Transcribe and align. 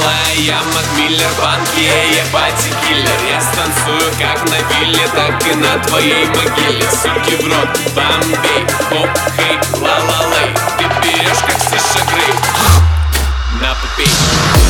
малая, 0.00 0.34
я 0.36 0.60
Макмиллер, 0.74 1.30
банки, 1.38 1.80
я 1.80 2.24
пати 2.32 2.70
киллер. 2.82 3.20
Я 3.30 3.40
станцую 3.40 4.12
как 4.18 4.42
на 4.48 4.56
вилле, 4.68 5.06
так 5.14 5.46
и 5.46 5.54
на 5.54 5.78
твоей 5.84 6.26
могиле. 6.26 6.88
Суки 6.90 7.36
в 7.36 7.46
рот, 7.46 7.78
бомбей, 7.94 8.66
хоп, 8.88 9.10
хей, 9.36 9.58
ла-ла-лей. 9.80 10.54
Ты 10.78 10.84
берешь 11.02 11.38
как 11.46 11.60
Саша 11.60 12.04
Грей, 12.12 12.34
на 13.60 13.74
попей 13.74 14.69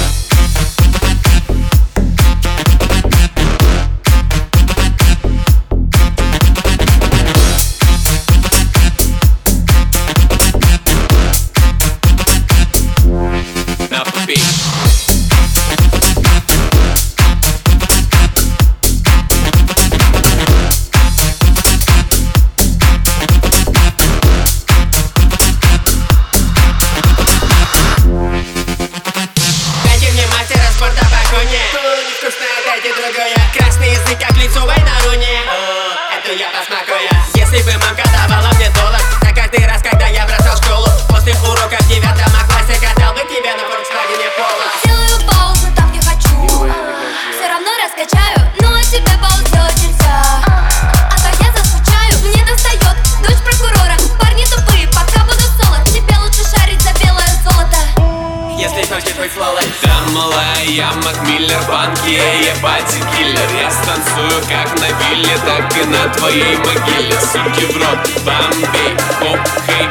Если 58.61 58.83
хочешь 58.83 59.14
быть 59.16 59.33
сволочь 59.33 59.64
Там 59.80 60.14
малая, 60.14 60.92
Макмиллер, 61.03 61.62
банки, 61.66 62.11
я 62.11 62.55
пати 62.61 63.00
киллер. 63.17 63.48
Я 63.58 63.70
станцую 63.70 64.42
как 64.50 64.78
на 64.78 64.89
вилле, 65.00 65.34
так 65.47 65.77
и 65.78 65.84
на 65.86 66.12
твоей 66.12 66.56
могиле. 66.58 67.19
Суки 67.20 67.64
в 67.64 67.77
рот, 67.78 68.06
бомбей, 68.22 68.97
хоп, 69.19 69.41
хей, 69.67 69.89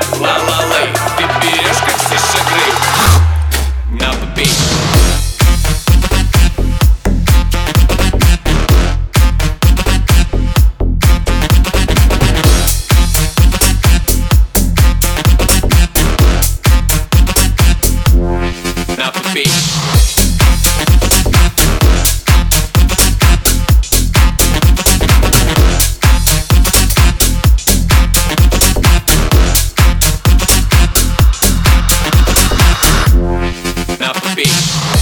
на 34.59 34.65
попей 34.65 34.98